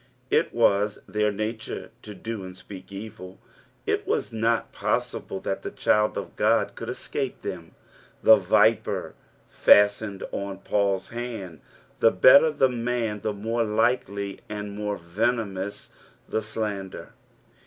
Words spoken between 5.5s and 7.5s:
the child of God could escape